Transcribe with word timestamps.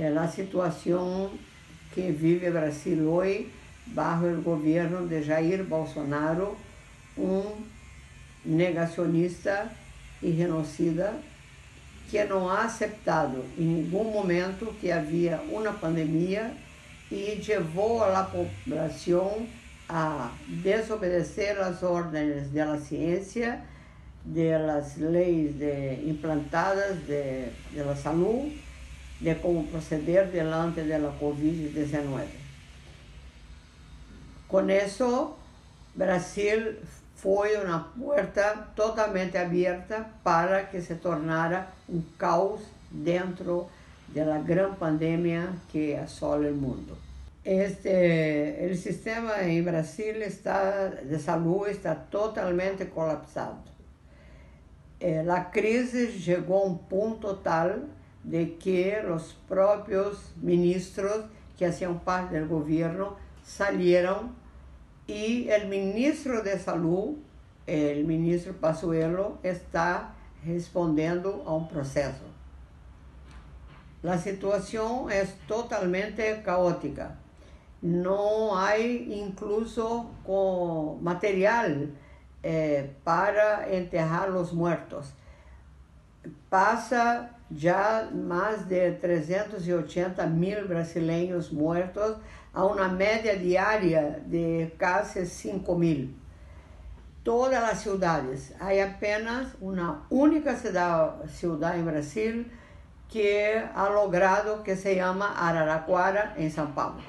é 0.00 0.16
a 0.16 0.28
situação 0.28 1.30
que 1.92 2.10
vive 2.10 2.48
o 2.48 2.52
Brasil 2.52 3.08
hoje, 3.08 3.52
bajo 3.86 4.26
o 4.26 4.42
governo 4.42 5.06
de 5.06 5.22
Jair 5.22 5.62
Bolsonaro, 5.64 6.56
um 7.18 7.56
negacionista 8.44 9.70
e 10.22 10.32
genocida 10.32 11.14
que 12.08 12.24
não 12.24 12.48
ha 12.48 12.64
aceptado 12.64 13.44
em 13.58 13.64
nenhum 13.64 14.04
momento 14.04 14.74
que 14.80 14.90
havia 14.90 15.40
uma 15.50 15.72
pandemia 15.72 16.52
e 17.10 17.42
levou 17.46 18.02
a 18.02 18.22
população 18.22 19.46
a 19.88 20.32
desobedecer 20.48 21.60
as 21.60 21.82
ordens 21.82 22.50
da 22.50 22.78
ciência, 22.78 23.60
das 24.24 24.96
leis 24.96 25.56
de, 25.56 26.08
implantadas 26.08 26.98
de, 27.06 27.46
de 27.72 28.00
saúde, 28.00 28.69
de 29.20 29.34
como 29.36 29.66
proceder 29.66 30.30
diante 30.30 30.82
da 30.82 30.98
Covid-19. 31.20 32.26
Com 34.48 34.68
isso, 34.70 35.36
Brasil 35.94 36.76
foi 37.16 37.56
uma 37.56 37.92
porta 37.98 38.68
totalmente 38.74 39.36
aberta 39.36 40.06
para 40.24 40.64
que 40.64 40.80
se 40.80 40.94
tornara 40.96 41.68
um 41.88 42.02
caos 42.18 42.62
dentro 42.90 43.68
da 44.08 44.38
grande 44.38 44.76
pandemia 44.76 45.50
que 45.68 45.94
assola 45.94 46.48
o 46.48 46.54
mundo. 46.54 46.96
Este, 47.44 48.68
o 48.70 48.76
sistema 48.76 49.42
em 49.42 49.62
Brasil 49.62 50.16
está, 50.22 50.88
de 50.88 51.18
saúde 51.18 51.70
está 51.70 51.94
totalmente 51.94 52.86
colapsado. 52.86 53.70
Eh, 55.00 55.24
a 55.28 55.44
crise 55.44 56.12
chegou 56.20 56.62
a 56.62 56.66
um 56.66 56.76
ponto 56.76 57.34
tal 57.36 57.80
de 58.22 58.46
que 58.58 58.94
os 59.06 59.32
próprios 59.48 60.32
ministros 60.36 61.24
que 61.56 61.66
faziam 61.66 61.98
parte 61.98 62.38
do 62.38 62.46
governo 62.46 63.16
saíram 63.42 64.30
e 65.08 65.48
o 65.62 65.68
ministro 65.68 66.42
de 66.42 66.56
Saúde, 66.58 67.18
o 67.66 68.06
ministro 68.06 68.54
Passuelo, 68.54 69.38
está 69.42 70.14
respondendo 70.44 71.42
a 71.44 71.54
um 71.54 71.64
processo. 71.64 72.24
A 74.02 74.16
situação 74.16 75.10
é 75.10 75.26
totalmente 75.46 76.36
caótica. 76.42 77.18
Não 77.82 78.54
há 78.54 78.78
incluso 78.78 80.06
material 81.02 81.88
eh, 82.42 82.88
para 83.04 83.74
enterrar 83.76 84.30
os 84.30 84.52
mortos. 84.52 85.12
Passa 86.48 87.30
já 87.50 88.08
mais 88.12 88.64
de 88.64 88.92
380 88.92 90.26
mil 90.26 90.68
brasileiros 90.68 91.50
mortos 91.50 92.16
a 92.52 92.64
uma 92.64 92.88
média 92.88 93.36
diária 93.36 94.22
de 94.26 94.68
quase 94.78 95.26
5 95.26 95.74
mil. 95.74 96.10
Todas 97.24 97.62
as 97.62 97.78
cidades, 97.78 98.52
há 98.58 98.70
apenas 98.82 99.48
uma 99.60 100.06
única 100.10 100.56
cidade, 100.56 101.30
cidade 101.32 101.78
em 101.78 101.84
Brasil 101.84 102.46
que 103.08 103.62
ha 103.74 103.88
logrado 103.88 104.62
que 104.62 104.76
se 104.76 104.94
chama 104.94 105.26
Araraquara, 105.26 106.34
em 106.38 106.48
São 106.48 106.70
Paulo. 106.72 107.02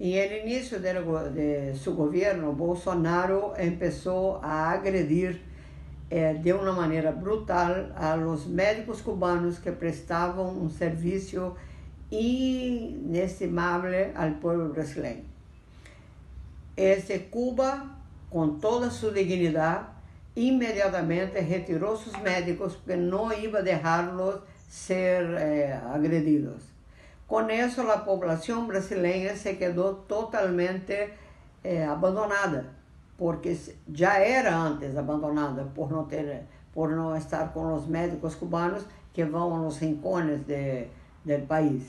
E 0.00 0.16
no 0.26 0.48
início 0.48 0.80
de, 0.80 0.94
de 1.34 1.78
seu 1.78 1.92
governo, 1.94 2.54
Bolsonaro 2.54 3.52
começou 3.54 4.40
a 4.42 4.70
agredir 4.70 5.38
eh, 6.10 6.34
de 6.34 6.52
uma 6.52 6.72
maneira 6.72 7.12
brutal 7.12 7.92
a 7.96 8.16
los 8.16 8.46
médicos 8.46 9.00
cubanos 9.00 9.58
que 9.58 9.70
prestavam 9.70 10.58
um 10.58 10.68
serviço 10.68 11.54
inestimable 12.10 14.12
al 14.16 14.40
pueblo 14.40 14.70
brasileño. 14.70 15.24
Este 16.76 17.30
Cuba, 17.30 17.86
com 18.28 18.58
toda 18.58 18.90
sua 18.90 19.12
dignidade, 19.12 19.86
imediatamente 20.34 21.38
retirou 21.40 21.96
seus 21.96 22.16
médicos 22.20 22.76
porque 22.76 22.96
não 22.96 23.32
ia 23.32 23.62
deixá-los 23.62 24.40
ser 24.68 25.22
eh, 25.38 25.80
agredidos. 25.92 26.64
Com 27.26 27.48
isso, 27.48 27.82
a 27.82 27.98
população 27.98 28.66
brasileira 28.66 29.36
se 29.36 29.54
quedou 29.54 29.94
totalmente 30.08 31.10
eh, 31.62 31.84
abandonada, 31.84 32.79
porque 33.20 33.54
já 33.92 34.18
era 34.18 34.56
antes 34.56 34.96
abandonada 34.96 35.70
por 35.74 35.90
não 35.90 36.06
ter, 36.06 36.44
por 36.72 36.88
não 36.88 37.14
estar 37.14 37.52
com 37.52 37.74
os 37.74 37.86
médicos 37.86 38.34
cubanos 38.34 38.82
que 39.12 39.22
vão 39.26 39.54
aos 39.54 39.76
rincones 39.76 40.40
de, 40.46 40.86
do 41.22 41.46
país. 41.46 41.82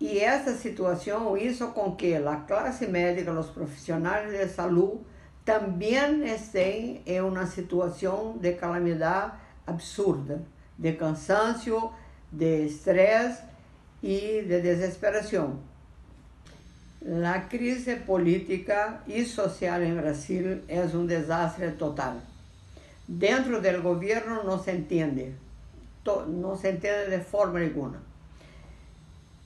E 0.00 0.18
essa 0.18 0.54
situação 0.54 1.36
hizo 1.36 1.68
com 1.72 1.94
que 1.94 2.14
a 2.14 2.36
classe 2.36 2.86
médica, 2.86 3.38
os 3.38 3.50
profissionais 3.50 4.32
de 4.32 4.48
saúde, 4.48 5.00
também 5.44 6.24
estejam 6.24 7.02
em 7.04 7.20
uma 7.20 7.44
situação 7.44 8.38
de 8.40 8.54
calamidade 8.54 9.34
absurda, 9.66 10.40
de 10.78 10.94
cansaço, 10.94 11.92
de 12.32 12.64
estresse 12.64 13.42
e 14.02 14.42
de 14.48 14.58
desesperação. 14.62 15.58
A 17.04 17.40
crise 17.40 17.96
política 17.96 19.00
e 19.08 19.24
social 19.24 19.82
em 19.82 19.94
Brasil 19.94 20.62
é 20.68 20.82
um 20.96 21.04
desastre 21.04 21.72
total. 21.72 22.16
Dentro 23.08 23.60
do 23.60 23.82
governo 23.82 24.44
não 24.44 24.62
se 24.62 24.70
entende, 24.70 25.34
não 26.28 26.56
se 26.56 26.70
entende 26.70 27.10
de 27.10 27.24
forma 27.24 27.60
alguma 27.60 28.12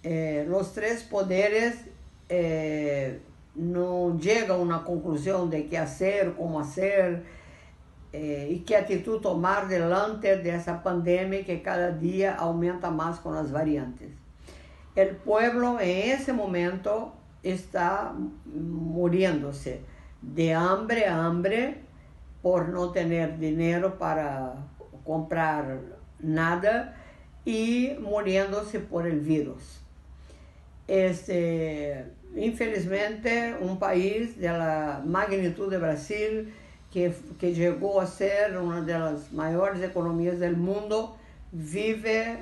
eh, 0.06 0.46
os 0.48 0.68
três 0.68 1.02
poderes 1.02 1.84
eh, 2.30 3.14
não 3.56 4.16
chegam 4.20 4.56
a 4.56 4.62
uma 4.62 4.78
conclusão 4.80 5.48
de 5.48 5.62
que 5.62 5.76
fazer, 5.76 6.32
como 6.34 6.62
fazer, 6.62 7.22
eh, 8.12 8.46
e 8.50 8.60
que 8.60 8.74
atitude 8.76 9.20
tomar 9.20 9.66
diante 9.66 10.36
dessa 10.36 10.74
pandemia 10.74 11.42
que 11.42 11.56
cada 11.56 11.90
dia 11.90 12.36
aumenta 12.36 12.88
mais 12.88 13.18
com 13.18 13.30
as 13.30 13.50
variantes. 13.50 14.08
O 14.96 15.14
povo, 15.24 15.80
em 15.80 16.10
esse 16.10 16.32
momento, 16.32 17.10
está 17.50 18.14
muriendo-se 18.44 19.80
de 20.22 20.52
hambre 20.52 21.04
a 21.04 21.16
hambre 21.16 21.82
por 22.42 22.68
não 22.68 22.92
ter 22.92 23.36
dinheiro 23.38 23.92
para 23.92 24.56
comprar 25.04 25.78
nada 26.20 26.94
e 27.44 27.96
morrendo-se 28.00 28.78
por 28.80 29.06
el 29.06 29.20
vírus 29.20 29.86
este, 30.88 32.04
infelizmente, 32.36 33.54
um 33.60 33.76
país 33.76 34.36
da 34.36 35.02
magnitude 35.04 35.70
do 35.76 35.80
Brasil, 35.80 36.48
que, 36.90 37.10
que 37.38 37.54
chegou 37.54 38.00
a 38.00 38.06
ser 38.06 38.56
uma 38.56 38.80
das 38.80 39.30
maiores 39.32 39.82
economias 39.82 40.38
do 40.38 40.56
mundo, 40.56 41.10
vive 41.52 42.38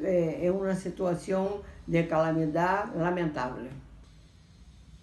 eh, 0.00 0.38
em 0.42 0.50
uma 0.50 0.74
situação 0.74 1.62
de 1.86 2.02
calamidade 2.04 2.96
lamentável. 2.96 3.70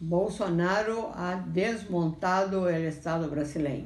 Bolsonaro 0.01 1.11
ha 1.13 1.35
desmontado 1.35 2.63
o 2.63 2.69
Estado 2.69 3.29
brasileiro. 3.29 3.85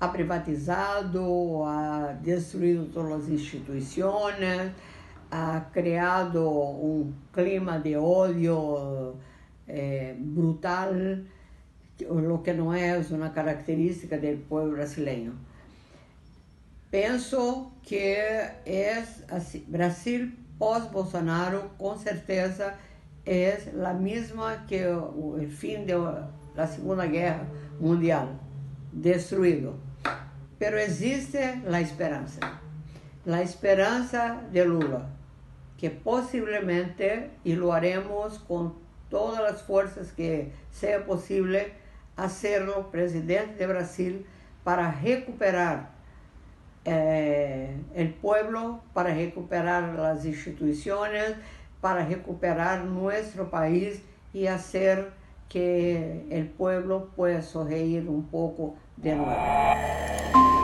Ha 0.00 0.10
privatizado, 0.10 1.66
ha 1.66 2.14
destruído 2.22 2.86
todas 2.86 3.24
as 3.24 3.28
instituições, 3.28 4.72
ha 5.30 5.66
creado 5.70 6.48
un 6.48 7.14
clima 7.30 7.78
de 7.78 7.94
odio 7.98 9.16
eh, 9.68 10.16
brutal, 10.18 11.26
lo 12.00 12.42
que 12.42 12.54
no 12.54 12.74
es 12.74 13.10
una 13.10 13.34
característica 13.34 14.16
del 14.16 14.38
pueblo 14.38 14.72
brasileño. 14.72 15.34
Pienso 16.90 17.70
que 17.82 18.48
es 18.64 19.24
así, 19.30 19.62
Brasil 19.68 20.38
pós-Bolsonaro, 20.58 21.70
com 21.76 21.98
certeza, 21.98 22.74
é 23.26 23.58
a 23.84 23.92
mesma 23.94 24.64
que 24.66 24.84
o, 24.86 25.36
o 25.40 25.48
fim 25.48 25.84
da 26.54 26.66
Segunda 26.66 27.06
Guerra 27.06 27.46
Mundial, 27.80 28.28
destruído. 28.92 29.74
Pero 30.58 30.78
existe 30.78 31.38
a 31.38 31.80
esperança, 31.80 32.40
a 33.26 33.42
esperança 33.42 34.40
de 34.50 34.62
Lula 34.64 35.14
que 35.84 35.90
possivelmente, 35.90 37.30
e 37.44 37.54
lo 37.54 37.70
haremos 37.72 38.38
com 38.38 38.72
todas 39.10 39.40
as 39.40 39.60
forças 39.62 40.10
que 40.12 40.48
seja 40.70 41.00
possível, 41.00 41.68
hacerlo 42.16 42.84
presidente 42.84 43.54
de 43.58 43.66
Brasil 43.66 44.26
para 44.64 44.88
recuperar 44.88 45.90
eh, 46.86 47.76
el 47.94 48.14
pueblo, 48.14 48.80
para 48.94 49.10
recuperar 49.10 49.98
as 50.00 50.24
instituições, 50.24 51.36
para 51.84 52.00
recuperar 52.00 52.82
nosso 52.82 53.44
país 53.44 54.00
e 54.32 54.46
fazer 54.46 55.12
que 55.50 56.24
o 56.30 56.56
pueblo 56.56 57.10
pueda 57.14 57.42
sonreír 57.42 58.08
um 58.08 58.22
pouco 58.22 58.74
de 58.96 59.14
novo. 59.14 60.63